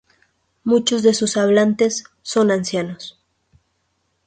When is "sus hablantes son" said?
1.13-2.49